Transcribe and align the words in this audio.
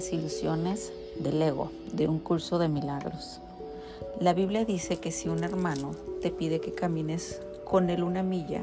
Las 0.00 0.14
ilusiones 0.14 0.94
del 1.18 1.42
ego 1.42 1.70
de 1.92 2.08
un 2.08 2.20
curso 2.20 2.58
de 2.58 2.68
milagros. 2.68 3.38
La 4.18 4.32
Biblia 4.32 4.64
dice 4.64 4.96
que 4.96 5.10
si 5.10 5.28
un 5.28 5.44
hermano 5.44 5.90
te 6.22 6.30
pide 6.30 6.58
que 6.58 6.72
camines 6.72 7.42
con 7.66 7.90
él 7.90 8.02
una 8.02 8.22
milla, 8.22 8.62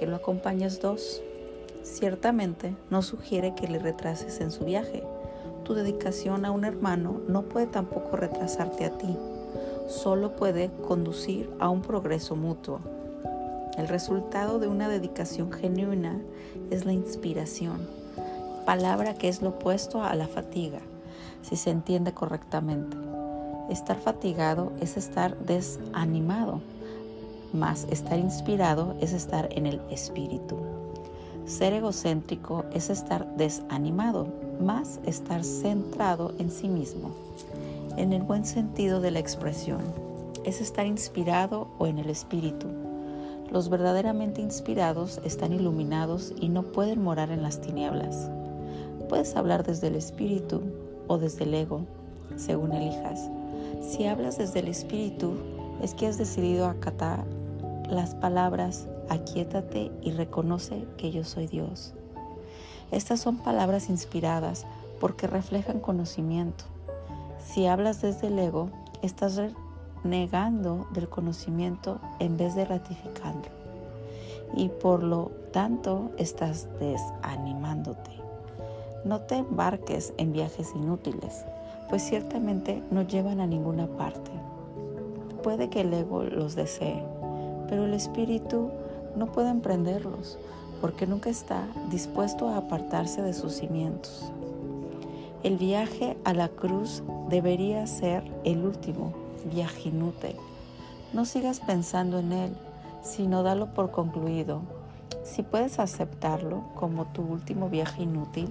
que 0.00 0.08
lo 0.08 0.16
acompañes 0.16 0.80
dos. 0.80 1.22
Ciertamente 1.84 2.74
no 2.90 3.02
sugiere 3.02 3.54
que 3.54 3.68
le 3.68 3.78
retrases 3.78 4.40
en 4.40 4.50
su 4.50 4.64
viaje. 4.64 5.04
Tu 5.62 5.74
dedicación 5.74 6.44
a 6.44 6.50
un 6.50 6.64
hermano 6.64 7.20
no 7.28 7.42
puede 7.42 7.68
tampoco 7.68 8.16
retrasarte 8.16 8.84
a 8.84 8.98
ti, 8.98 9.16
solo 9.86 10.34
puede 10.34 10.72
conducir 10.88 11.48
a 11.60 11.68
un 11.68 11.82
progreso 11.82 12.34
mutuo. 12.34 12.80
El 13.78 13.86
resultado 13.86 14.58
de 14.58 14.66
una 14.66 14.88
dedicación 14.88 15.52
genuina 15.52 16.20
es 16.72 16.84
la 16.84 16.92
inspiración, 16.92 18.03
palabra 18.64 19.14
que 19.14 19.28
es 19.28 19.42
lo 19.42 19.50
opuesto 19.50 20.02
a 20.02 20.14
la 20.14 20.26
fatiga, 20.26 20.80
si 21.42 21.56
se 21.56 21.70
entiende 21.70 22.12
correctamente. 22.12 22.96
Estar 23.70 23.96
fatigado 23.98 24.72
es 24.80 24.96
estar 24.96 25.36
desanimado, 25.38 26.60
más 27.52 27.86
estar 27.90 28.18
inspirado 28.18 28.96
es 29.00 29.12
estar 29.12 29.48
en 29.52 29.66
el 29.66 29.80
espíritu. 29.90 30.56
Ser 31.46 31.72
egocéntrico 31.72 32.64
es 32.72 32.90
estar 32.90 33.36
desanimado, 33.36 34.26
más 34.60 34.98
estar 35.06 35.44
centrado 35.44 36.34
en 36.38 36.50
sí 36.50 36.68
mismo. 36.68 37.10
En 37.96 38.12
el 38.12 38.22
buen 38.22 38.44
sentido 38.44 39.00
de 39.00 39.12
la 39.12 39.20
expresión, 39.20 39.82
es 40.44 40.60
estar 40.60 40.86
inspirado 40.86 41.68
o 41.78 41.86
en 41.86 41.98
el 41.98 42.10
espíritu. 42.10 42.66
Los 43.50 43.68
verdaderamente 43.68 44.40
inspirados 44.40 45.20
están 45.24 45.52
iluminados 45.52 46.32
y 46.40 46.48
no 46.48 46.62
pueden 46.64 47.02
morar 47.02 47.30
en 47.30 47.42
las 47.42 47.60
tinieblas. 47.60 48.30
Puedes 49.14 49.36
hablar 49.36 49.62
desde 49.62 49.86
el 49.86 49.94
espíritu 49.94 50.60
o 51.06 51.18
desde 51.18 51.44
el 51.44 51.54
ego, 51.54 51.82
según 52.34 52.72
elijas. 52.72 53.30
Si 53.80 54.06
hablas 54.06 54.38
desde 54.38 54.58
el 54.58 54.66
espíritu, 54.66 55.34
es 55.80 55.94
que 55.94 56.08
has 56.08 56.18
decidido 56.18 56.66
acatar 56.66 57.24
las 57.88 58.16
palabras 58.16 58.88
aquietate 59.08 59.92
y 60.02 60.10
reconoce 60.10 60.84
que 60.96 61.12
yo 61.12 61.22
soy 61.22 61.46
Dios. 61.46 61.94
Estas 62.90 63.20
son 63.20 63.36
palabras 63.36 63.88
inspiradas 63.88 64.66
porque 64.98 65.28
reflejan 65.28 65.78
conocimiento. 65.78 66.64
Si 67.38 67.66
hablas 67.66 68.02
desde 68.02 68.26
el 68.26 68.38
ego, 68.40 68.70
estás 69.00 69.40
negando 70.02 70.88
del 70.92 71.08
conocimiento 71.08 72.00
en 72.18 72.36
vez 72.36 72.56
de 72.56 72.64
ratificando. 72.64 73.48
Y 74.56 74.70
por 74.70 75.04
lo 75.04 75.30
tanto 75.52 76.10
estás 76.18 76.66
desanimándote. 76.80 78.23
No 79.04 79.20
te 79.20 79.36
embarques 79.36 80.14
en 80.16 80.32
viajes 80.32 80.72
inútiles, 80.74 81.44
pues 81.90 82.02
ciertamente 82.02 82.82
no 82.90 83.02
llevan 83.02 83.40
a 83.40 83.46
ninguna 83.46 83.86
parte. 83.86 84.30
Puede 85.42 85.68
que 85.68 85.82
el 85.82 85.92
ego 85.92 86.22
los 86.22 86.54
desee, 86.54 87.02
pero 87.68 87.84
el 87.84 87.92
espíritu 87.92 88.70
no 89.14 89.26
puede 89.30 89.50
emprenderlos, 89.50 90.38
porque 90.80 91.06
nunca 91.06 91.28
está 91.28 91.68
dispuesto 91.90 92.48
a 92.48 92.56
apartarse 92.56 93.20
de 93.20 93.34
sus 93.34 93.52
cimientos. 93.52 94.32
El 95.42 95.58
viaje 95.58 96.16
a 96.24 96.32
la 96.32 96.48
cruz 96.48 97.02
debería 97.28 97.86
ser 97.86 98.24
el 98.44 98.64
último 98.64 99.12
viaje 99.52 99.90
inútil. 99.90 100.36
No 101.12 101.26
sigas 101.26 101.60
pensando 101.60 102.20
en 102.20 102.32
él, 102.32 102.56
sino 103.02 103.42
dalo 103.42 103.66
por 103.74 103.90
concluido. 103.90 104.62
Si 105.22 105.42
puedes 105.42 105.78
aceptarlo 105.78 106.62
como 106.74 107.04
tu 107.04 107.20
último 107.20 107.68
viaje 107.68 108.02
inútil, 108.02 108.48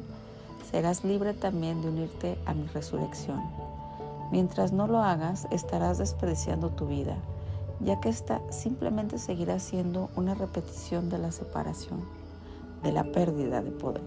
serás 0.74 1.04
libre 1.04 1.36
también 1.36 1.84
de 1.84 1.90
unirte 1.90 2.36
a 2.48 2.56
mi 2.56 2.66
resurrección. 2.66 3.44
Mientras 4.32 4.72
no 4.72 4.88
lo 4.88 5.04
hagas, 5.04 5.48
estarás 5.52 6.00
desperdiciando 6.00 6.72
tu 6.72 6.88
vida, 6.88 7.16
ya 7.80 8.00
que 8.00 8.10
esta 8.10 8.42
simplemente 8.50 9.20
seguirá 9.20 9.60
siendo 9.60 10.10
una 10.16 10.34
repetición 10.34 11.12
de 11.12 11.20
la 11.20 11.32
separación, 11.32 12.00
de 12.82 12.92
la 12.92 13.04
pérdida 13.04 13.62
de 13.62 13.70
poder, 13.70 14.02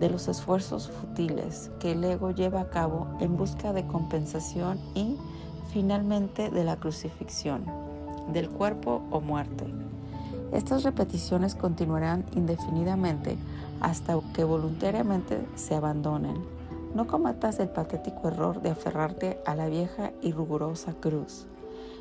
de 0.00 0.10
los 0.10 0.26
esfuerzos 0.26 0.90
futiles 0.90 1.70
que 1.78 1.92
el 1.92 2.02
ego 2.02 2.32
lleva 2.32 2.62
a 2.62 2.70
cabo 2.70 3.06
en 3.20 3.36
busca 3.36 3.72
de 3.72 3.86
compensación 3.86 4.80
y 4.96 5.18
finalmente 5.72 6.50
de 6.50 6.64
la 6.64 6.80
crucifixión, 6.80 7.64
del 8.32 8.50
cuerpo 8.50 9.02
o 9.12 9.20
muerte. 9.20 9.66
Estas 10.50 10.82
repeticiones 10.82 11.54
continuarán 11.54 12.24
indefinidamente 12.34 13.38
hasta 13.80 14.18
que 14.34 14.44
voluntariamente 14.44 15.40
se 15.54 15.74
abandonen. 15.74 16.36
No 16.94 17.06
cometas 17.06 17.60
el 17.60 17.68
patético 17.68 18.28
error 18.28 18.62
de 18.62 18.70
aferrarte 18.70 19.38
a 19.46 19.54
la 19.54 19.66
vieja 19.68 20.12
y 20.22 20.32
rigurosa 20.32 20.94
cruz. 21.00 21.46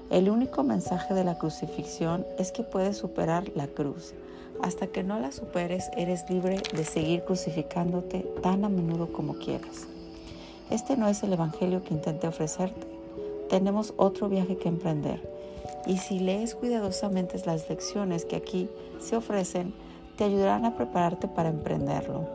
El 0.09 0.29
único 0.29 0.63
mensaje 0.63 1.13
de 1.13 1.23
la 1.23 1.37
crucifixión 1.37 2.25
es 2.37 2.51
que 2.51 2.63
puedes 2.63 2.97
superar 2.97 3.51
la 3.55 3.67
cruz. 3.67 4.13
Hasta 4.61 4.87
que 4.87 5.03
no 5.03 5.19
la 5.19 5.31
superes, 5.31 5.89
eres 5.95 6.29
libre 6.29 6.61
de 6.75 6.83
seguir 6.83 7.23
crucificándote 7.23 8.21
tan 8.41 8.65
a 8.65 8.69
menudo 8.69 9.13
como 9.13 9.35
quieras. 9.35 9.87
Este 10.69 10.97
no 10.97 11.07
es 11.07 11.23
el 11.23 11.33
Evangelio 11.33 11.83
que 11.83 11.93
intenté 11.93 12.27
ofrecerte 12.27 12.99
tenemos 13.49 13.93
otro 13.97 14.29
viaje 14.29 14.55
que 14.55 14.69
emprender. 14.69 15.19
Y 15.85 15.97
si 15.97 16.19
lees 16.19 16.55
cuidadosamente 16.55 17.41
las 17.45 17.67
lecciones 17.69 18.23
que 18.23 18.35
aquí 18.35 18.69
se 18.99 19.15
ofrecen, 19.15 19.73
te 20.19 20.25
ayudarán 20.25 20.65
a 20.65 20.75
prepararte 20.75 21.29
para 21.29 21.47
emprenderlo. 21.47 22.27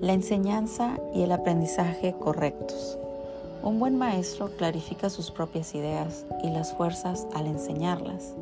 La 0.00 0.12
enseñanza 0.12 1.00
y 1.12 1.22
el 1.22 1.32
aprendizaje 1.32 2.14
correctos. 2.20 2.96
Un 3.64 3.80
buen 3.80 3.98
maestro 3.98 4.52
clarifica 4.56 5.10
sus 5.10 5.32
propias 5.32 5.74
ideas 5.74 6.24
y 6.44 6.50
las 6.50 6.72
fuerzas 6.74 7.26
al 7.34 7.48
enseñarlas. 7.48 8.36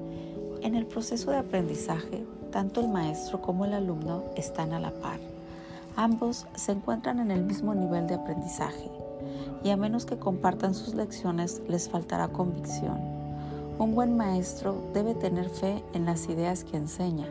En 0.60 0.74
el 0.74 0.84
proceso 0.84 1.30
de 1.30 1.38
aprendizaje, 1.38 2.26
tanto 2.53 2.82
el 2.82 2.88
maestro 2.88 3.41
como 3.41 3.64
el 3.64 3.72
alumno 3.72 4.24
están 4.36 4.74
a 4.74 4.78
la 4.78 4.91
par. 4.91 5.20
Ambos 5.97 6.47
se 6.54 6.72
encuentran 6.72 7.19
en 7.19 7.30
el 7.30 7.44
mismo 7.44 7.74
nivel 7.74 8.06
de 8.06 8.16
aprendizaje 8.16 8.91
y 9.62 9.70
a 9.70 9.78
menos 9.78 10.04
que 10.04 10.19
compartan 10.19 10.74
sus 10.74 10.94
lecciones 10.94 11.62
les 11.66 11.88
faltará 11.88 12.28
convicción. 12.28 12.98
Un 13.78 13.94
buen 13.94 14.19
maestro 14.19 14.76
debe 14.92 15.14
tener 15.14 15.48
fe 15.48 15.82
en 15.94 16.04
las 16.04 16.28
ideas 16.28 16.62
que 16.62 16.76
enseña, 16.76 17.26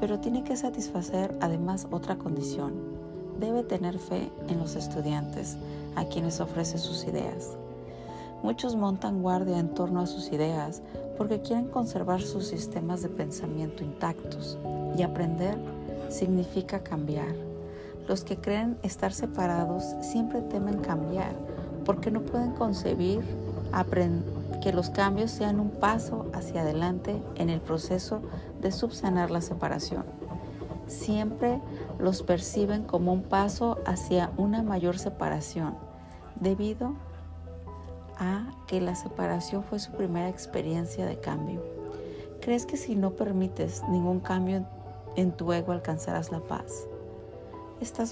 pero 0.00 0.18
tiene 0.20 0.44
que 0.44 0.56
satisfacer 0.56 1.36
además 1.40 1.86
otra 1.90 2.16
condición. 2.16 2.72
Debe 3.40 3.62
tener 3.62 3.98
fe 3.98 4.30
en 4.48 4.58
los 4.58 4.76
estudiantes 4.76 5.56
a 5.96 6.04
quienes 6.04 6.40
ofrece 6.40 6.78
sus 6.78 7.04
ideas. 7.04 7.56
Muchos 8.42 8.76
montan 8.76 9.22
guardia 9.22 9.58
en 9.58 9.74
torno 9.74 10.00
a 10.00 10.06
sus 10.06 10.32
ideas 10.32 10.82
porque 11.16 11.40
quieren 11.40 11.66
conservar 11.66 12.22
sus 12.22 12.46
sistemas 12.46 13.02
de 13.02 13.08
pensamiento 13.08 13.82
intactos 13.82 14.58
y 14.96 15.02
aprender 15.02 15.56
significa 16.08 16.80
cambiar. 16.80 17.34
Los 18.06 18.22
que 18.22 18.36
creen 18.36 18.78
estar 18.82 19.12
separados 19.12 19.84
siempre 20.00 20.40
temen 20.42 20.78
cambiar 20.78 21.32
porque 21.84 22.10
no 22.10 22.20
pueden 22.22 22.52
concebir 22.52 23.22
que 24.62 24.72
los 24.72 24.90
cambios 24.90 25.30
sean 25.30 25.60
un 25.60 25.70
paso 25.70 26.26
hacia 26.32 26.62
adelante 26.62 27.22
en 27.36 27.50
el 27.50 27.60
proceso 27.60 28.20
de 28.60 28.72
subsanar 28.72 29.30
la 29.30 29.40
separación. 29.40 30.04
Siempre 30.86 31.60
los 31.98 32.22
perciben 32.22 32.84
como 32.84 33.12
un 33.12 33.22
paso 33.22 33.78
hacia 33.86 34.32
una 34.36 34.62
mayor 34.62 34.98
separación, 34.98 35.74
debido 36.40 36.94
a 38.18 38.50
que 38.66 38.80
la 38.80 38.94
separación 38.94 39.62
fue 39.62 39.78
su 39.78 39.92
primera 39.92 40.28
experiencia 40.28 41.06
de 41.06 41.20
cambio. 41.20 41.62
¿Crees 42.40 42.66
que 42.66 42.76
si 42.76 42.96
no 42.96 43.10
permites 43.12 43.82
ningún 43.88 44.20
cambio 44.20 44.64
en 45.16 45.32
tu 45.32 45.52
ego 45.52 45.72
alcanzarás 45.72 46.32
la 46.32 46.40
paz? 46.40 46.86
Esta 47.80 48.04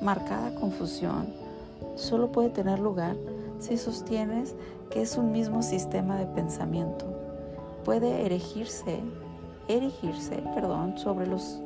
marcada 0.00 0.54
confusión 0.54 1.34
solo 1.96 2.32
puede 2.32 2.50
tener 2.50 2.78
lugar 2.78 3.16
si 3.60 3.76
sostienes 3.76 4.56
que 4.90 5.02
es 5.02 5.16
un 5.16 5.30
mismo 5.30 5.62
sistema 5.62 6.16
de 6.16 6.26
pensamiento. 6.26 7.06
Puede 7.84 8.26
erigirse, 8.26 9.00
erigirse, 9.68 10.42
perdón, 10.54 10.98
sobre 10.98 11.26
los 11.26 11.60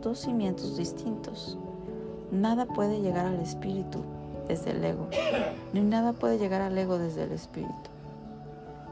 dos 0.00 0.20
cimientos 0.20 0.76
distintos. 0.76 1.58
Nada 2.30 2.66
puede 2.66 3.00
llegar 3.00 3.26
al 3.26 3.40
espíritu 3.40 3.98
desde 4.46 4.70
el 4.70 4.84
ego, 4.84 5.08
ni 5.72 5.80
nada 5.80 6.12
puede 6.12 6.38
llegar 6.38 6.62
al 6.62 6.78
ego 6.78 6.98
desde 6.98 7.24
el 7.24 7.32
espíritu. 7.32 7.90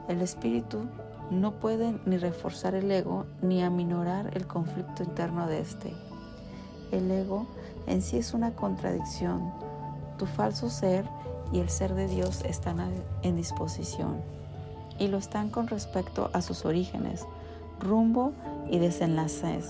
El 0.07 0.21
espíritu 0.21 0.79
no 1.29 1.53
puede 1.53 1.97
ni 2.05 2.17
reforzar 2.17 2.75
el 2.75 2.91
ego 2.91 3.25
ni 3.41 3.63
aminorar 3.63 4.35
el 4.35 4.45
conflicto 4.47 5.03
interno 5.03 5.47
de 5.47 5.61
este. 5.61 5.93
El 6.91 7.09
ego 7.09 7.47
en 7.87 8.01
sí 8.01 8.17
es 8.17 8.33
una 8.33 8.53
contradicción 8.53 9.53
tu 10.21 10.27
falso 10.27 10.69
ser 10.69 11.03
y 11.51 11.59
el 11.59 11.69
ser 11.69 11.95
de 11.95 12.07
Dios 12.07 12.43
están 12.45 12.79
en 13.23 13.35
disposición 13.35 14.21
y 14.99 15.07
lo 15.07 15.17
están 15.17 15.49
con 15.49 15.67
respecto 15.67 16.29
a 16.33 16.41
sus 16.41 16.65
orígenes, 16.65 17.25
rumbo 17.79 18.33
y 18.69 18.77
desenlaces. 18.77 19.69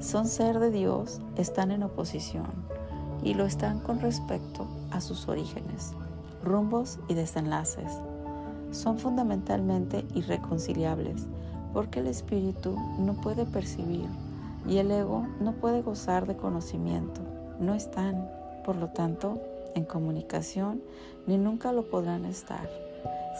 Son 0.00 0.28
ser 0.28 0.58
de 0.60 0.70
Dios, 0.70 1.20
están 1.36 1.70
en 1.70 1.82
oposición. 1.82 2.64
y 3.22 3.32
lo 3.32 3.46
están 3.46 3.78
con 3.80 4.00
respecto 4.00 4.66
a 4.90 5.00
sus 5.00 5.28
orígenes, 5.28 5.92
rumbos 6.44 6.98
y 7.08 7.14
desenlaces. 7.14 7.90
Son 8.70 8.98
fundamentalmente 8.98 10.04
irreconciliables 10.14 11.26
porque 11.72 12.00
el 12.00 12.06
espíritu 12.06 12.76
no 12.98 13.14
puede 13.14 13.46
percibir 13.46 14.08
y 14.68 14.76
el 14.76 14.90
ego 14.90 15.26
no 15.40 15.52
puede 15.52 15.80
gozar 15.80 16.26
de 16.26 16.36
conocimiento. 16.36 17.22
No 17.60 17.72
están, 17.72 18.28
por 18.62 18.76
lo 18.76 18.88
tanto, 18.88 19.40
en 19.74 19.84
comunicación 19.84 20.82
ni 21.26 21.38
nunca 21.38 21.72
lo 21.72 21.84
podrán 21.84 22.24
estar. 22.24 22.68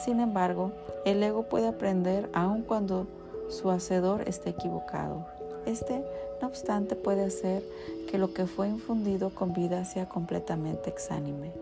Sin 0.05 0.21
embargo, 0.21 0.73
el 1.05 1.23
ego 1.23 1.45
puede 1.45 1.69
aprender 1.69 2.29
aun 2.33 2.63
cuando 2.63 3.07
su 3.49 3.71
hacedor 3.71 4.29
esté 4.29 4.51
equivocado. 4.51 5.27
Este, 5.67 6.05
no 6.41 6.49
obstante, 6.49 6.97
puede 6.97 7.25
hacer 7.25 7.63
que 8.11 8.19
lo 8.19 8.33
que 8.35 8.47
fue 8.47 8.69
infundido 8.69 9.31
con 9.31 9.53
vida 9.53 9.85
sea 9.85 10.09
completamente 10.09 10.91
exánime. 10.91 11.53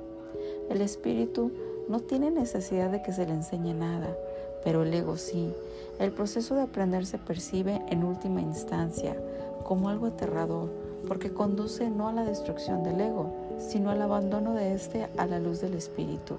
El 0.70 0.80
espíritu 0.80 1.52
no 1.88 2.00
tiene 2.00 2.30
necesidad 2.30 2.90
de 2.90 3.02
que 3.02 3.12
se 3.12 3.26
le 3.26 3.32
enseñe 3.32 3.74
nada, 3.74 4.16
pero 4.64 4.82
el 4.82 4.94
ego 4.94 5.16
sí. 5.16 5.52
El 5.98 6.12
proceso 6.12 6.54
de 6.54 6.62
aprender 6.62 7.06
se 7.06 7.18
percibe 7.18 7.82
en 7.88 8.04
última 8.04 8.40
instancia 8.40 9.16
como 9.64 9.88
algo 9.88 10.06
aterrador, 10.06 10.70
porque 11.06 11.32
conduce 11.32 11.90
no 11.90 12.08
a 12.08 12.12
la 12.12 12.24
destrucción 12.24 12.82
del 12.82 13.00
ego, 13.00 13.41
sino 13.68 13.90
al 13.90 14.02
abandono 14.02 14.54
de 14.54 14.74
éste 14.74 15.08
a 15.16 15.26
la 15.26 15.38
luz 15.38 15.60
del 15.60 15.74
espíritu. 15.74 16.36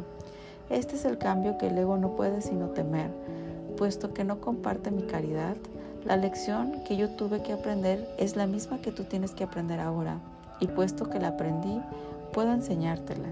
Este 0.70 0.96
es 0.96 1.06
el 1.06 1.18
cambio 1.18 1.58
que 1.58 1.68
el 1.68 1.78
ego 1.78 1.98
no 1.98 2.16
puede 2.16 2.42
sino 2.42 2.68
temer, 2.68 3.10
puesto 3.78 4.14
que 4.14 4.24
no 4.24 4.40
comparte 4.40 4.92
mi 4.92 5.04
caridad. 5.04 5.56
La 6.06 6.18
lección 6.18 6.84
que 6.84 6.98
yo 6.98 7.10
tuve 7.10 7.42
que 7.42 7.54
aprender 7.54 8.08
es 8.18 8.36
la 8.36 8.48
misma 8.48 8.82
que 8.82 8.92
tú 8.92 9.04
tienes 9.04 9.32
que 9.32 9.44
aprender 9.44 9.80
ahora, 9.80 10.20
y 10.60 10.68
puesto 10.68 11.10
que 11.10 11.20
la 11.20 11.30
aprendí, 11.30 11.80
puedo 12.34 12.52
enseñártela. 12.52 13.30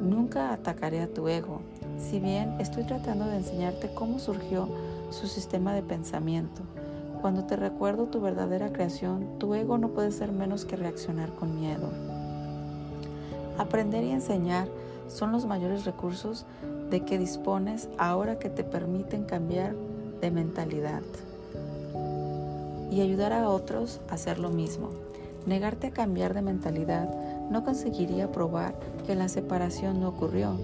Nunca 0.00 0.52
atacaré 0.52 1.00
a 1.00 1.12
tu 1.12 1.28
ego, 1.28 1.60
si 1.98 2.20
bien 2.20 2.60
estoy 2.60 2.84
tratando 2.84 3.26
de 3.26 3.36
enseñarte 3.36 3.90
cómo 3.94 4.18
surgió 4.18 4.68
su 5.10 5.26
sistema 5.26 5.74
de 5.74 5.82
pensamiento. 5.82 6.62
Cuando 7.20 7.44
te 7.44 7.56
recuerdo 7.56 8.04
tu 8.06 8.20
verdadera 8.20 8.72
creación, 8.72 9.38
tu 9.38 9.54
ego 9.54 9.78
no 9.78 9.88
puede 9.88 10.12
ser 10.12 10.32
menos 10.32 10.64
que 10.64 10.76
reaccionar 10.76 11.34
con 11.34 11.58
miedo. 11.58 12.13
Aprender 13.58 14.04
y 14.04 14.10
enseñar 14.10 14.68
son 15.08 15.32
los 15.32 15.46
mayores 15.46 15.84
recursos 15.84 16.46
de 16.90 17.04
que 17.04 17.18
dispones 17.18 17.88
ahora 17.98 18.38
que 18.38 18.50
te 18.50 18.64
permiten 18.64 19.24
cambiar 19.24 19.74
de 20.20 20.30
mentalidad 20.30 21.02
y 22.90 23.00
ayudar 23.00 23.32
a 23.32 23.48
otros 23.48 24.00
a 24.08 24.14
hacer 24.14 24.38
lo 24.38 24.50
mismo. 24.50 24.90
Negarte 25.46 25.88
a 25.88 25.90
cambiar 25.90 26.32
de 26.32 26.42
mentalidad 26.42 27.08
no 27.50 27.64
conseguiría 27.64 28.32
probar 28.32 28.74
que 29.06 29.14
la 29.14 29.28
separación 29.28 30.00
no 30.00 30.08
ocurrió. 30.08 30.56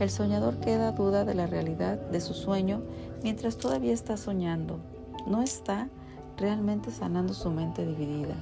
El 0.00 0.10
soñador 0.10 0.58
queda 0.58 0.92
duda 0.92 1.24
de 1.24 1.34
la 1.34 1.46
realidad 1.46 1.98
de 1.98 2.20
su 2.20 2.34
sueño 2.34 2.80
mientras 3.22 3.58
todavía 3.58 3.92
está 3.92 4.16
soñando. 4.16 4.78
No 5.26 5.42
está 5.42 5.88
realmente 6.36 6.90
sanando 6.90 7.34
su 7.34 7.50
mente 7.50 7.84
dividida. 7.84 8.34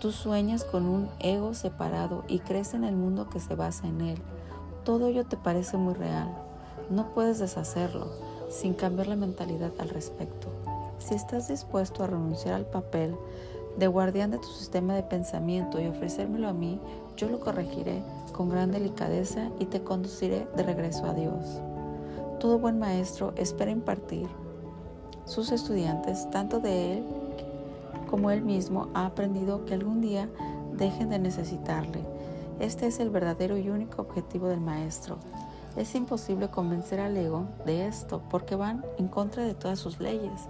Tú 0.00 0.12
sueñas 0.12 0.62
con 0.62 0.86
un 0.86 1.08
ego 1.18 1.54
separado 1.54 2.22
y 2.28 2.38
crees 2.38 2.72
en 2.72 2.84
el 2.84 2.94
mundo 2.94 3.28
que 3.28 3.40
se 3.40 3.56
basa 3.56 3.88
en 3.88 4.00
él. 4.00 4.18
Todo 4.84 5.08
ello 5.08 5.24
te 5.24 5.36
parece 5.36 5.76
muy 5.76 5.94
real. 5.94 6.28
No 6.88 7.12
puedes 7.14 7.40
deshacerlo 7.40 8.06
sin 8.48 8.74
cambiar 8.74 9.08
la 9.08 9.16
mentalidad 9.16 9.72
al 9.80 9.88
respecto. 9.88 10.46
Si 10.98 11.14
estás 11.14 11.48
dispuesto 11.48 12.04
a 12.04 12.06
renunciar 12.06 12.54
al 12.54 12.66
papel 12.66 13.16
de 13.76 13.88
guardián 13.88 14.30
de 14.30 14.38
tu 14.38 14.46
sistema 14.46 14.94
de 14.94 15.02
pensamiento 15.02 15.80
y 15.80 15.88
ofrecérmelo 15.88 16.48
a 16.48 16.52
mí, 16.52 16.78
yo 17.16 17.28
lo 17.28 17.40
corregiré 17.40 18.00
con 18.32 18.50
gran 18.50 18.70
delicadeza 18.70 19.50
y 19.58 19.64
te 19.64 19.82
conduciré 19.82 20.46
de 20.56 20.62
regreso 20.62 21.06
a 21.06 21.14
Dios. 21.14 21.60
Todo 22.38 22.60
buen 22.60 22.78
maestro 22.78 23.32
espera 23.34 23.72
impartir 23.72 24.28
sus 25.24 25.50
estudiantes, 25.50 26.30
tanto 26.30 26.60
de 26.60 26.98
él 26.98 27.04
como 28.08 28.32
él 28.32 28.42
mismo, 28.42 28.88
ha 28.94 29.06
aprendido 29.06 29.64
que 29.64 29.74
algún 29.74 30.00
día 30.00 30.28
dejen 30.72 31.10
de 31.10 31.20
necesitarle. 31.20 32.04
Este 32.58 32.88
es 32.88 32.98
el 32.98 33.10
verdadero 33.10 33.56
y 33.56 33.70
único 33.70 34.02
objetivo 34.02 34.48
del 34.48 34.60
maestro. 34.60 35.18
Es 35.76 35.94
imposible 35.94 36.48
convencer 36.48 36.98
al 36.98 37.16
ego 37.16 37.46
de 37.64 37.86
esto 37.86 38.22
porque 38.28 38.56
van 38.56 38.84
en 38.98 39.06
contra 39.06 39.44
de 39.44 39.54
todas 39.54 39.78
sus 39.78 40.00
leyes. 40.00 40.48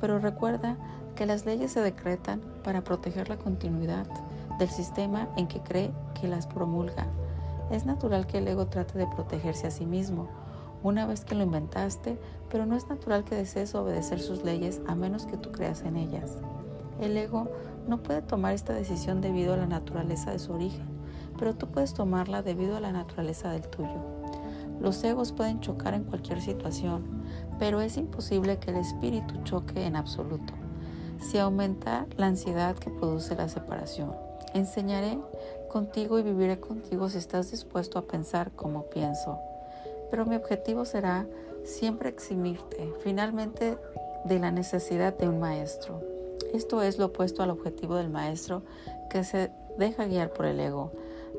Pero 0.00 0.18
recuerda 0.18 0.76
que 1.16 1.24
las 1.24 1.46
leyes 1.46 1.72
se 1.72 1.80
decretan 1.80 2.42
para 2.62 2.84
proteger 2.84 3.30
la 3.30 3.38
continuidad 3.38 4.06
del 4.58 4.68
sistema 4.68 5.28
en 5.36 5.48
que 5.48 5.60
cree 5.60 5.90
que 6.20 6.28
las 6.28 6.46
promulga. 6.46 7.06
Es 7.70 7.86
natural 7.86 8.26
que 8.26 8.38
el 8.38 8.48
ego 8.48 8.66
trate 8.66 8.98
de 8.98 9.06
protegerse 9.06 9.66
a 9.66 9.70
sí 9.70 9.86
mismo 9.86 10.28
una 10.82 11.06
vez 11.06 11.24
que 11.24 11.34
lo 11.34 11.42
inventaste, 11.42 12.18
pero 12.50 12.66
no 12.66 12.76
es 12.76 12.88
natural 12.88 13.24
que 13.24 13.34
desees 13.34 13.74
obedecer 13.74 14.20
sus 14.20 14.44
leyes 14.44 14.80
a 14.86 14.94
menos 14.94 15.26
que 15.26 15.36
tú 15.36 15.50
creas 15.50 15.82
en 15.82 15.96
ellas. 15.96 16.38
El 17.00 17.16
ego 17.16 17.48
no 17.86 18.02
puede 18.02 18.22
tomar 18.22 18.54
esta 18.54 18.72
decisión 18.72 19.20
debido 19.20 19.54
a 19.54 19.56
la 19.56 19.66
naturaleza 19.66 20.30
de 20.30 20.38
su 20.38 20.52
origen, 20.52 20.86
pero 21.38 21.54
tú 21.54 21.68
puedes 21.68 21.94
tomarla 21.94 22.42
debido 22.42 22.76
a 22.76 22.80
la 22.80 22.92
naturaleza 22.92 23.50
del 23.50 23.62
tuyo. 23.62 24.00
Los 24.80 25.02
egos 25.04 25.32
pueden 25.32 25.60
chocar 25.60 25.94
en 25.94 26.04
cualquier 26.04 26.40
situación, 26.40 27.04
pero 27.58 27.80
es 27.80 27.96
imposible 27.96 28.58
que 28.58 28.70
el 28.70 28.76
espíritu 28.76 29.34
choque 29.44 29.86
en 29.86 29.96
absoluto. 29.96 30.52
Si 31.20 31.38
aumenta 31.38 32.06
la 32.16 32.26
ansiedad 32.26 32.76
que 32.76 32.90
produce 32.90 33.34
la 33.34 33.48
separación, 33.48 34.14
enseñaré 34.54 35.18
contigo 35.68 36.18
y 36.18 36.22
viviré 36.22 36.60
contigo 36.60 37.08
si 37.08 37.18
estás 37.18 37.50
dispuesto 37.50 37.98
a 37.98 38.02
pensar 38.02 38.52
como 38.52 38.84
pienso 38.84 39.38
pero 40.10 40.26
mi 40.26 40.36
objetivo 40.36 40.84
será 40.84 41.26
siempre 41.64 42.08
eximirte 42.08 42.92
finalmente 43.00 43.78
de 44.24 44.38
la 44.38 44.50
necesidad 44.50 45.16
de 45.16 45.28
un 45.28 45.40
maestro. 45.40 46.17
Esto 46.52 46.82
es 46.82 46.98
lo 46.98 47.06
opuesto 47.06 47.42
al 47.42 47.50
objetivo 47.50 47.96
del 47.96 48.10
maestro 48.10 48.62
que 49.10 49.24
se 49.24 49.50
deja 49.78 50.06
guiar 50.06 50.32
por 50.32 50.46
el 50.46 50.60
ego. 50.60 50.92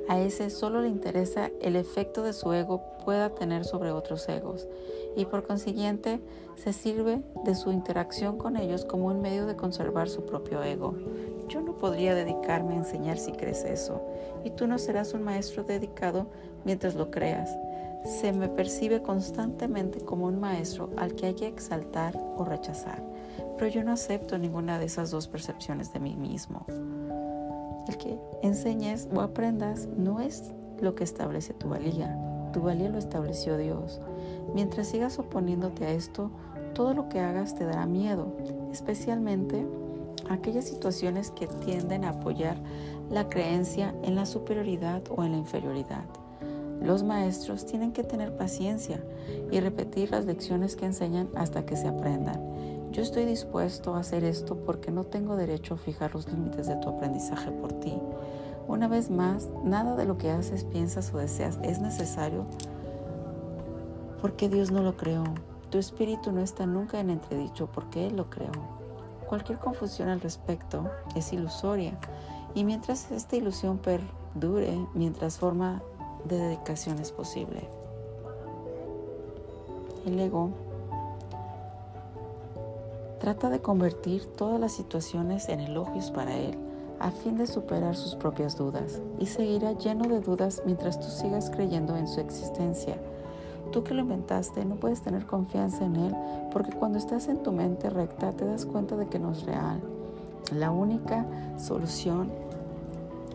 A 0.07 0.19
ese 0.19 0.49
solo 0.49 0.81
le 0.81 0.87
interesa 0.87 1.51
el 1.61 1.75
efecto 1.75 2.23
de 2.23 2.33
su 2.33 2.51
ego 2.53 2.81
pueda 3.03 3.29
tener 3.29 3.65
sobre 3.65 3.91
otros 3.91 4.27
egos 4.29 4.67
y 5.15 5.25
por 5.25 5.45
consiguiente 5.45 6.19
se 6.55 6.73
sirve 6.73 7.21
de 7.43 7.55
su 7.55 7.71
interacción 7.71 8.37
con 8.37 8.57
ellos 8.57 8.85
como 8.85 9.07
un 9.07 9.21
medio 9.21 9.45
de 9.45 9.55
conservar 9.55 10.09
su 10.09 10.25
propio 10.25 10.63
ego. 10.63 10.95
Yo 11.47 11.61
no 11.61 11.75
podría 11.77 12.15
dedicarme 12.15 12.73
a 12.73 12.77
enseñar 12.77 13.17
si 13.17 13.31
crees 13.31 13.63
eso 13.63 14.01
y 14.43 14.51
tú 14.51 14.67
no 14.67 14.77
serás 14.77 15.13
un 15.13 15.23
maestro 15.23 15.63
dedicado 15.63 16.27
mientras 16.63 16.95
lo 16.95 17.09
creas 17.09 17.49
se 18.03 18.31
me 18.31 18.47
percibe 18.47 19.01
constantemente 19.01 19.99
como 19.99 20.25
un 20.25 20.39
maestro 20.39 20.89
al 20.97 21.15
que 21.15 21.27
hay 21.27 21.33
que 21.33 21.47
exaltar 21.47 22.17
o 22.37 22.45
rechazar, 22.45 23.03
pero 23.59 23.69
yo 23.69 23.83
no 23.83 23.91
acepto 23.91 24.37
ninguna 24.37 24.79
de 24.79 24.85
esas 24.85 25.11
dos 25.11 25.27
percepciones 25.27 25.91
de 25.91 25.99
mí 25.99 26.15
mismo. 26.15 26.65
El 27.89 27.97
que 27.97 28.17
enseñes 28.41 29.09
o 29.13 29.19
aprendas 29.19 29.89
no 29.97 30.21
es 30.21 30.53
lo 30.79 30.95
que 30.95 31.03
establece 31.03 31.53
tu 31.53 31.67
valía, 31.67 32.17
tu 32.53 32.61
valía 32.61 32.89
lo 32.89 32.97
estableció 32.97 33.57
Dios. 33.57 33.99
Mientras 34.55 34.87
sigas 34.87 35.19
oponiéndote 35.19 35.85
a 35.85 35.91
esto, 35.91 36.31
todo 36.73 36.93
lo 36.93 37.09
que 37.09 37.19
hagas 37.19 37.55
te 37.55 37.65
dará 37.65 37.85
miedo, 37.85 38.33
especialmente 38.71 39.67
aquellas 40.29 40.65
situaciones 40.65 41.31
que 41.31 41.47
tienden 41.47 42.05
a 42.05 42.09
apoyar 42.09 42.55
la 43.09 43.27
creencia 43.27 43.93
en 44.03 44.15
la 44.15 44.25
superioridad 44.25 45.01
o 45.09 45.25
en 45.25 45.33
la 45.33 45.37
inferioridad. 45.37 46.05
Los 46.81 47.03
maestros 47.03 47.65
tienen 47.65 47.91
que 47.91 48.05
tener 48.05 48.37
paciencia 48.37 49.03
y 49.51 49.59
repetir 49.59 50.11
las 50.11 50.25
lecciones 50.25 50.77
que 50.77 50.85
enseñan 50.85 51.27
hasta 51.35 51.65
que 51.65 51.75
se 51.75 51.89
aprendan. 51.89 52.78
Yo 52.91 53.03
estoy 53.03 53.25
dispuesto 53.25 53.93
a 53.93 53.99
hacer 53.99 54.23
esto 54.23 54.55
porque 54.57 54.89
no 54.89 55.03
tengo 55.03 55.35
derecho 55.35 55.75
a 55.75 55.77
fijar 55.77 56.15
los 56.15 56.27
límites 56.27 56.67
de 56.67 56.75
tu 56.77 56.89
aprendizaje 56.89 57.51
por 57.51 57.71
ti. 57.73 57.93
Una 58.67 58.87
vez 58.87 59.11
más, 59.11 59.47
nada 59.63 59.95
de 59.95 60.05
lo 60.05 60.17
que 60.17 60.31
haces, 60.31 60.63
piensas 60.63 61.13
o 61.13 61.19
deseas 61.19 61.59
es 61.63 61.79
necesario 61.79 62.45
porque 64.21 64.49
Dios 64.49 64.71
no 64.71 64.81
lo 64.81 64.97
creó. 64.97 65.23
Tu 65.69 65.77
espíritu 65.77 66.31
no 66.31 66.41
está 66.41 66.65
nunca 66.65 66.99
en 66.99 67.11
entredicho 67.11 67.69
porque 67.71 68.07
Él 68.07 68.17
lo 68.17 68.29
creó. 68.29 68.51
Cualquier 69.27 69.59
confusión 69.59 70.09
al 70.09 70.21
respecto 70.21 70.89
es 71.15 71.31
ilusoria 71.31 71.97
y 72.55 72.63
mientras 72.63 73.11
esta 73.11 73.35
ilusión 73.35 73.77
perdure, 73.77 74.73
mientras 74.95 75.37
forma 75.37 75.83
de 76.25 76.37
dedicación 76.37 76.97
es 76.97 77.11
posible. 77.11 77.69
El 80.07 80.19
ego 80.19 80.68
trata 83.29 83.51
de 83.51 83.61
convertir 83.61 84.25
todas 84.25 84.59
las 84.59 84.71
situaciones 84.71 85.49
en 85.49 85.59
elogios 85.59 86.09
para 86.09 86.35
él, 86.35 86.57
a 86.99 87.11
fin 87.11 87.37
de 87.37 87.45
superar 87.45 87.95
sus 87.95 88.15
propias 88.15 88.57
dudas, 88.57 89.03
y 89.19 89.27
seguirá 89.27 89.73
lleno 89.73 90.07
de 90.07 90.19
dudas 90.19 90.63
mientras 90.65 90.99
tú 90.99 91.05
sigas 91.05 91.51
creyendo 91.51 91.95
en 91.95 92.07
su 92.07 92.21
existencia. 92.21 92.97
Tú 93.71 93.83
que 93.83 93.93
lo 93.93 94.01
inventaste 94.01 94.65
no 94.65 94.77
puedes 94.77 95.03
tener 95.03 95.27
confianza 95.27 95.85
en 95.85 95.95
él 95.97 96.15
porque 96.51 96.71
cuando 96.71 96.97
estás 96.97 97.27
en 97.27 97.43
tu 97.43 97.51
mente 97.51 97.91
recta 97.91 98.31
te 98.31 98.45
das 98.45 98.65
cuenta 98.65 98.95
de 98.95 99.05
que 99.05 99.19
no 99.19 99.33
es 99.33 99.43
real. 99.43 99.79
La 100.51 100.71
única 100.71 101.23
solución, 101.59 102.31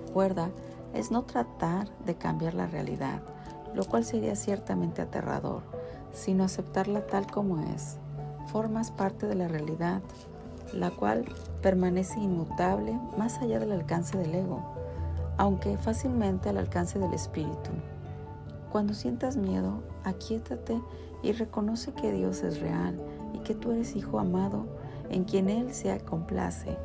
recuerda, 0.08 0.50
es 0.92 1.12
no 1.12 1.22
tratar 1.22 1.86
de 2.04 2.16
cambiar 2.16 2.54
la 2.54 2.66
realidad, 2.66 3.20
lo 3.76 3.84
cual 3.84 4.04
sería 4.04 4.34
ciertamente 4.34 5.02
aterrador, 5.02 5.62
sino 6.12 6.42
aceptarla 6.42 7.06
tal 7.06 7.28
como 7.28 7.60
es. 7.60 7.98
Formas 8.46 8.90
parte 8.90 9.26
de 9.26 9.34
la 9.34 9.48
realidad, 9.48 10.02
la 10.72 10.90
cual 10.90 11.24
permanece 11.62 12.20
inmutable 12.20 12.98
más 13.18 13.38
allá 13.38 13.58
del 13.58 13.72
alcance 13.72 14.18
del 14.18 14.34
ego, 14.34 14.62
aunque 15.36 15.76
fácilmente 15.78 16.48
al 16.48 16.58
alcance 16.58 16.98
del 16.98 17.12
espíritu. 17.14 17.70
Cuando 18.70 18.92
sientas 18.94 19.36
miedo, 19.36 19.82
aquíétate 20.04 20.80
y 21.22 21.32
reconoce 21.32 21.92
que 21.92 22.12
Dios 22.12 22.42
es 22.42 22.60
real 22.60 23.00
y 23.32 23.38
que 23.38 23.54
tú 23.54 23.72
eres 23.72 23.96
hijo 23.96 24.18
amado 24.18 24.66
en 25.10 25.24
quien 25.24 25.48
Él 25.48 25.72
se 25.72 25.98
complace. 26.00 26.76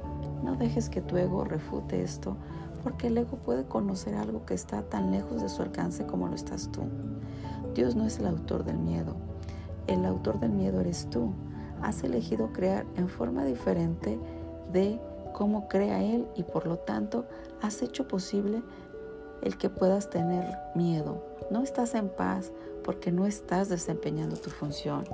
No 0.43 0.55
dejes 0.55 0.89
que 0.89 1.01
tu 1.01 1.17
ego 1.17 1.43
refute 1.43 2.01
esto, 2.01 2.37
porque 2.83 3.07
el 3.07 3.17
ego 3.17 3.37
puede 3.37 3.65
conocer 3.65 4.15
algo 4.15 4.45
que 4.45 4.53
está 4.53 4.83
tan 4.83 5.11
lejos 5.11 5.41
de 5.41 5.49
su 5.49 5.61
alcance 5.61 6.05
como 6.05 6.27
lo 6.27 6.35
estás 6.35 6.71
tú. 6.71 6.81
Dios 7.75 7.95
no 7.95 8.05
es 8.05 8.19
el 8.19 8.27
autor 8.27 8.63
del 8.63 8.77
miedo, 8.77 9.15
el 9.87 10.05
autor 10.05 10.39
del 10.39 10.51
miedo 10.51 10.79
eres 10.81 11.09
tú. 11.09 11.33
Has 11.81 12.03
elegido 12.03 12.51
crear 12.53 12.86
en 12.95 13.09
forma 13.09 13.45
diferente 13.45 14.19
de 14.71 15.00
cómo 15.33 15.67
crea 15.67 16.03
Él 16.03 16.27
y 16.36 16.43
por 16.43 16.67
lo 16.67 16.77
tanto 16.77 17.25
has 17.62 17.81
hecho 17.81 18.07
posible 18.07 18.62
el 19.41 19.57
que 19.57 19.69
puedas 19.69 20.09
tener 20.09 20.45
miedo. 20.75 21.24
No 21.50 21.63
estás 21.63 21.95
en 21.95 22.09
paz 22.09 22.51
porque 22.83 23.12
no 23.12 23.25
estás 23.25 23.69
desempeñando 23.69 24.36
tu 24.36 24.50
función. 24.50 25.05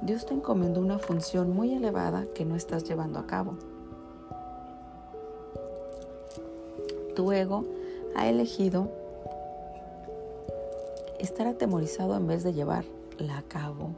Dios 0.00 0.26
te 0.26 0.34
encomendó 0.34 0.80
una 0.80 0.98
función 0.98 1.54
muy 1.54 1.74
elevada 1.74 2.24
que 2.34 2.44
no 2.44 2.54
estás 2.54 2.84
llevando 2.84 3.18
a 3.18 3.26
cabo. 3.26 3.56
Tu 7.14 7.32
ego 7.32 7.64
ha 8.14 8.28
elegido 8.28 8.88
estar 11.18 11.48
atemorizado 11.48 12.16
en 12.16 12.26
vez 12.26 12.44
de 12.44 12.52
llevarla 12.52 13.38
a 13.38 13.42
cabo. 13.42 13.90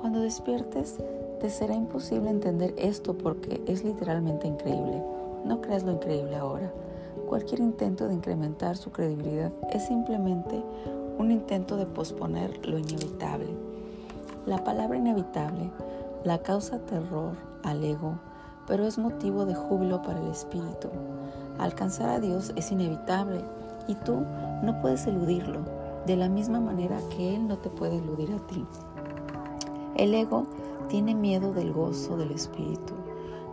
Cuando 0.00 0.20
despiertes, 0.20 0.98
te 1.40 1.50
será 1.50 1.74
imposible 1.74 2.30
entender 2.30 2.74
esto 2.76 3.16
porque 3.16 3.62
es 3.66 3.84
literalmente 3.84 4.46
increíble. 4.46 5.02
No 5.44 5.60
creas 5.60 5.84
lo 5.84 5.92
increíble 5.92 6.36
ahora. 6.36 6.72
Cualquier 7.28 7.60
intento 7.60 8.08
de 8.08 8.14
incrementar 8.14 8.76
su 8.76 8.90
credibilidad 8.90 9.52
es 9.72 9.86
simplemente 9.86 10.62
un 11.18 11.30
intento 11.30 11.76
de 11.76 11.86
posponer 11.86 12.66
lo 12.66 12.78
inevitable. 12.78 13.48
La 14.46 14.62
palabra 14.62 14.96
inevitable 14.96 15.70
la 16.24 16.38
causa 16.38 16.78
terror 16.80 17.34
al 17.62 17.84
ego, 17.84 18.18
pero 18.66 18.84
es 18.86 18.98
motivo 18.98 19.46
de 19.46 19.54
júbilo 19.54 20.02
para 20.02 20.20
el 20.20 20.28
espíritu. 20.30 20.88
Alcanzar 21.58 22.10
a 22.10 22.20
Dios 22.20 22.52
es 22.56 22.72
inevitable 22.72 23.40
y 23.86 23.94
tú 23.94 24.24
no 24.62 24.80
puedes 24.80 25.06
eludirlo, 25.06 25.60
de 26.06 26.16
la 26.16 26.28
misma 26.28 26.60
manera 26.60 26.98
que 27.16 27.34
Él 27.34 27.46
no 27.46 27.58
te 27.58 27.70
puede 27.70 27.98
eludir 27.98 28.32
a 28.32 28.46
ti. 28.46 28.64
El 29.96 30.14
ego 30.14 30.46
tiene 30.88 31.14
miedo 31.14 31.52
del 31.52 31.72
gozo 31.72 32.16
del 32.16 32.30
espíritu, 32.30 32.94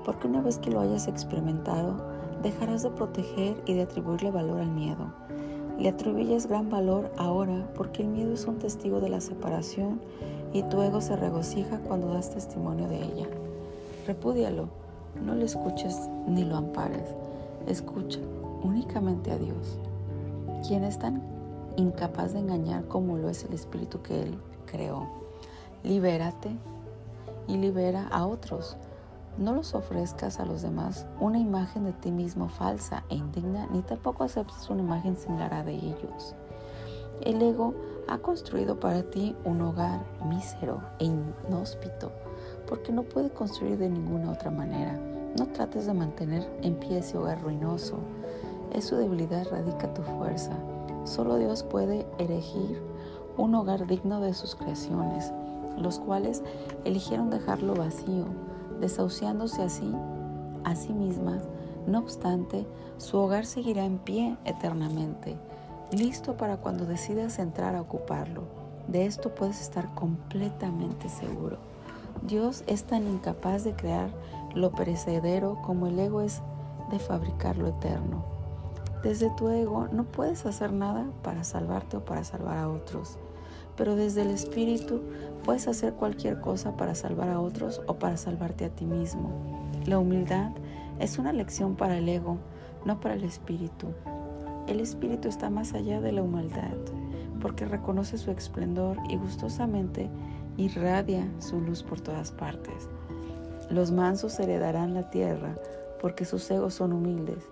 porque 0.06 0.27
una 0.27 0.42
vez 0.42 0.58
que 0.58 0.72
lo 0.72 0.80
hayas 0.80 1.08
experimentado, 1.08 1.96
dejarás 2.42 2.84
de 2.84 2.92
proteger 2.92 3.62
y 3.65 3.74
de 3.74 3.84
atribuirle 3.84 4.32
valor 4.32 4.60
al 4.60 4.72
miedo. 4.72 5.13
Le 5.80 5.89
atribuyes 5.89 6.48
gran 6.48 6.70
valor 6.70 7.12
ahora 7.18 7.68
porque 7.75 8.03
el 8.03 8.10
miedo 8.10 8.34
es 8.34 8.46
un 8.46 8.60
testigo 8.60 9.00
de 9.00 9.10
la 9.10 9.22
separación 9.22 10.00
y 10.53 10.62
tu 10.63 10.82
ego 10.82 11.01
se 11.01 11.15
regocija 11.15 11.80
cuando 11.80 12.13
das 12.13 12.30
testimonio 12.30 12.88
de 12.88 13.01
ella. 13.01 13.27
Repúdialo, 14.06 14.68
no 15.25 15.34
le 15.34 15.46
escuches 15.46 16.10
ni 16.27 16.44
lo 16.44 16.58
ampares, 16.58 17.15
escucha 17.65 18.20
únicamente 18.62 19.32
a 19.32 19.38
Dios, 19.38 19.80
quien 20.68 20.84
es 20.84 21.00
tan 21.00 21.22
incapaz 21.75 22.34
de 22.34 22.39
engañar 22.39 22.88
como 22.88 23.18
lo 23.18 23.30
es 23.30 23.44
el 23.44 23.53
espíritu 23.53 24.01
que 24.01 24.22
Él 24.22 24.38
creó. 24.65 25.08
Libérate 25.84 26.50
y 27.47 27.57
libera 27.57 28.07
a 28.09 28.25
otros. 28.25 28.77
No 29.38 29.53
los 29.53 29.73
ofrezcas 29.73 30.39
a 30.39 30.45
los 30.45 30.62
demás 30.62 31.07
una 31.19 31.39
imagen 31.39 31.85
de 31.85 31.93
ti 31.93 32.12
mismo 32.12 32.50
falsa 32.50 33.03
e 33.09 33.15
indigna, 33.15 33.67
ni 33.71 33.81
tampoco 33.81 34.23
aceptes 34.23 34.69
una 34.69 34.83
imagen 34.83 35.17
similar 35.17 35.53
a 35.53 35.63
de 35.63 35.73
ellos. 35.73 36.35
El 37.21 37.41
ego 37.41 37.73
ha 38.07 38.17
construido 38.17 38.79
para 38.79 39.03
ti 39.03 39.35
un 39.45 39.62
hogar 39.62 40.01
mísero 40.27 40.81
e 41.00 41.05
inhóspito, 41.05 42.12
porque 42.67 42.91
no 42.91 43.03
puede 43.03 43.29
construir 43.29 43.77
de 43.77 43.89
ninguna 43.89 44.31
otra 44.31 44.51
manera. 44.51 45.00
No 45.38 45.47
trates 45.47 45.88
de 45.88 45.93
mantener 45.93 46.47
en 46.62 46.75
pie 46.75 47.00
ese 47.00 47.17
hogar 47.17 47.41
ruinoso. 47.41 47.97
Es 48.71 48.85
su 48.85 48.97
debilidad 48.97 49.47
radica 49.50 49.93
tu 49.93 50.03
fuerza. 50.03 50.51
Solo 51.05 51.38
Dios 51.38 51.63
puede 51.63 52.05
erigir 52.17 52.81
un 53.38 53.55
hogar 53.55 53.88
digno 53.88 54.19
de 54.19 54.33
sus 54.33 54.55
creaciones, 54.55 55.31
los 55.77 56.00
cuales 56.00 56.44
eligieron 56.86 57.30
dejarlo 57.30 57.75
vacío, 57.75 58.25
desahuciándose 58.80 59.62
así 59.63 59.94
a 60.63 60.75
sí 60.75 60.94
mismas. 60.94 61.44
No 61.88 62.00
obstante, 62.00 62.65
su 62.98 63.18
hogar 63.18 63.46
seguirá 63.46 63.84
en 63.86 63.98
pie 63.98 64.38
eternamente 64.46 65.38
listo 65.94 66.36
para 66.38 66.58
cuando 66.58 66.86
decidas 66.86 67.39
entrar 67.39 67.75
a 67.75 67.82
ocuparlo. 67.82 68.44
De 68.88 69.06
esto 69.06 69.34
puedes 69.34 69.62
estar 69.62 69.94
completamente 69.94 71.10
seguro. 71.10 71.58
Dios 72.24 72.63
es 72.68 72.84
tan 72.84 73.08
incapaz 73.08 73.63
de 73.63 73.74
crear 73.74 74.10
lo 74.53 74.72
perecedero 74.72 75.62
como 75.63 75.88
el 75.88 76.00
ego 76.00 76.22
es 76.22 76.42
de 76.92 77.00
fabricar 77.00 77.58
lo 77.58 77.68
eterno. 77.68 78.24
Desde 79.03 79.30
tu 79.32 79.50
ego 79.50 79.88
no 79.92 80.06
puedes 80.06 80.46
hacer 80.46 80.72
nada 80.72 81.06
para 81.24 81.44
salvarte 81.44 81.98
o 81.98 82.06
para 82.06 82.24
salvar 82.24 82.58
a 82.58 82.70
otros, 82.70 83.18
pero 83.75 83.96
desde 83.96 84.22
el 84.22 84.30
espíritu 84.30 85.01
puedes 85.44 85.68
hacer 85.68 85.94
cualquier 85.94 86.39
cosa 86.39 86.75
para 86.77 86.96
salvar 86.96 87.30
a 87.30 87.39
otros 87.39 87.82
o 87.88 87.96
para 87.96 88.18
salvarte 88.18 88.65
a 88.65 88.70
ti 88.70 88.86
mismo. 88.86 89.32
La 89.86 90.00
humildad 90.00 90.51
es 91.00 91.18
una 91.18 91.34
lección 91.34 91.75
para 91.75 91.98
el 91.98 92.08
ego, 92.08 92.38
no 92.86 93.00
para 93.00 93.15
el 93.15 93.24
espíritu. 93.24 93.88
El 94.68 94.80
espíritu 94.80 95.27
está 95.27 95.50
más 95.50 95.74
allá 95.74 96.00
de 96.00 96.12
la 96.12 96.22
humildad, 96.22 96.77
porque 97.42 97.65
reconoce 97.65 98.18
su 98.18 98.32
esplendor 98.32 98.98
y 99.10 99.18
gustosamente 99.18 100.10
irradia 100.58 101.27
su 101.39 101.60
luz 101.60 101.84
por 101.84 102.00
todas 102.00 102.32
partes. 102.32 102.88
Los 103.70 103.92
mansos 103.92 104.39
heredarán 104.39 104.94
la 104.94 105.10
tierra, 105.10 105.56
porque 106.01 106.25
sus 106.25 106.50
egos 106.51 106.75
son 106.75 106.94
humildes, 106.94 107.44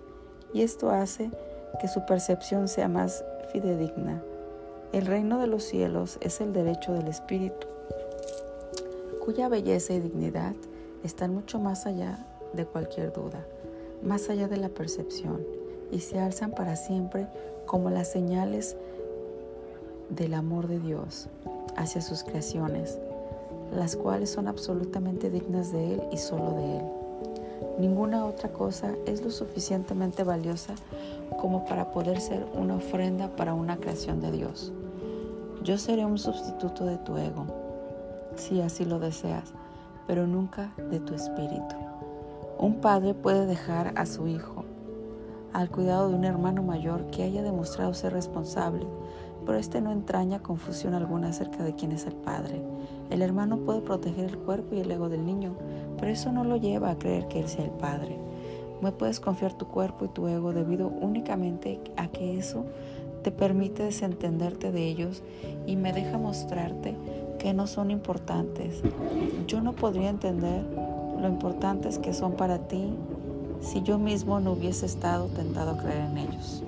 y 0.53 0.61
esto 0.61 0.91
hace 0.91 1.31
que 1.79 1.87
su 1.87 2.05
percepción 2.05 2.67
sea 2.67 2.87
más 2.87 3.23
fidedigna. 3.51 4.21
El 4.93 5.05
reino 5.05 5.39
de 5.39 5.47
los 5.47 5.63
cielos 5.63 6.17
es 6.19 6.41
el 6.41 6.51
derecho 6.51 6.91
del 6.91 7.07
espíritu, 7.07 7.65
cuya 9.23 9.47
belleza 9.47 9.93
y 9.93 10.01
dignidad 10.01 10.53
están 11.05 11.33
mucho 11.33 11.59
más 11.59 11.85
allá 11.85 12.25
de 12.51 12.65
cualquier 12.65 13.13
duda, 13.13 13.45
más 14.03 14.29
allá 14.29 14.49
de 14.49 14.57
la 14.57 14.67
percepción 14.67 15.45
y 15.93 16.01
se 16.01 16.19
alzan 16.19 16.51
para 16.51 16.75
siempre 16.75 17.27
como 17.65 17.89
las 17.89 18.11
señales 18.11 18.75
del 20.09 20.33
amor 20.33 20.67
de 20.67 20.79
Dios 20.79 21.29
hacia 21.77 22.01
sus 22.01 22.25
creaciones, 22.25 22.99
las 23.73 23.95
cuales 23.95 24.29
son 24.29 24.49
absolutamente 24.49 25.29
dignas 25.29 25.71
de 25.71 25.93
Él 25.93 26.03
y 26.11 26.17
solo 26.17 26.51
de 26.51 26.77
Él. 26.79 26.83
Ninguna 27.79 28.25
otra 28.25 28.51
cosa 28.51 28.93
es 29.05 29.23
lo 29.23 29.31
suficientemente 29.31 30.25
valiosa 30.25 30.75
como 31.39 31.63
para 31.65 31.91
poder 31.91 32.19
ser 32.19 32.45
una 32.53 32.75
ofrenda 32.75 33.29
para 33.37 33.53
una 33.53 33.77
creación 33.77 34.19
de 34.19 34.31
Dios. 34.31 34.73
Yo 35.63 35.77
seré 35.77 36.03
un 36.05 36.17
sustituto 36.17 36.85
de 36.85 36.97
tu 36.97 37.17
ego, 37.17 37.45
si 38.35 38.61
así 38.61 38.83
lo 38.83 38.97
deseas, 38.97 39.53
pero 40.07 40.25
nunca 40.25 40.73
de 40.89 40.99
tu 40.99 41.13
espíritu. 41.13 41.75
Un 42.57 42.81
padre 42.81 43.13
puede 43.13 43.45
dejar 43.45 43.93
a 43.95 44.07
su 44.07 44.27
hijo 44.27 44.65
al 45.53 45.69
cuidado 45.69 46.09
de 46.09 46.15
un 46.15 46.23
hermano 46.23 46.63
mayor 46.63 47.05
que 47.11 47.21
haya 47.21 47.43
demostrado 47.43 47.93
ser 47.93 48.13
responsable, 48.13 48.87
pero 49.45 49.59
este 49.59 49.81
no 49.81 49.91
entraña 49.91 50.41
confusión 50.41 50.95
alguna 50.95 51.29
acerca 51.29 51.63
de 51.63 51.75
quién 51.75 51.91
es 51.91 52.07
el 52.07 52.15
padre. 52.15 52.63
El 53.11 53.21
hermano 53.21 53.57
puede 53.57 53.81
proteger 53.81 54.25
el 54.25 54.37
cuerpo 54.39 54.73
y 54.73 54.79
el 54.79 54.89
ego 54.89 55.09
del 55.09 55.25
niño, 55.25 55.53
pero 55.99 56.11
eso 56.11 56.31
no 56.31 56.43
lo 56.43 56.57
lleva 56.57 56.89
a 56.89 56.97
creer 56.97 57.27
que 57.27 57.39
él 57.39 57.47
sea 57.47 57.65
el 57.65 57.71
padre. 57.71 58.17
No 58.81 58.91
puedes 58.97 59.19
confiar 59.19 59.53
tu 59.53 59.67
cuerpo 59.67 60.05
y 60.05 60.07
tu 60.07 60.27
ego 60.27 60.53
debido 60.53 60.87
únicamente 60.87 61.79
a 61.97 62.07
que 62.07 62.39
eso 62.39 62.65
te 63.23 63.31
permite 63.31 63.83
desentenderte 63.83 64.71
de 64.71 64.87
ellos 64.87 65.23
y 65.65 65.75
me 65.75 65.93
deja 65.93 66.17
mostrarte 66.17 66.95
que 67.39 67.53
no 67.53 67.67
son 67.67 67.91
importantes. 67.91 68.81
Yo 69.47 69.61
no 69.61 69.73
podría 69.73 70.09
entender 70.09 70.63
lo 71.19 71.27
importantes 71.27 71.99
que 71.99 72.13
son 72.13 72.33
para 72.33 72.59
ti 72.67 72.93
si 73.61 73.81
yo 73.83 73.99
mismo 73.99 74.39
no 74.39 74.53
hubiese 74.53 74.85
estado 74.85 75.27
tentado 75.27 75.71
a 75.71 75.77
creer 75.77 76.01
en 76.01 76.17
ellos. 76.17 76.63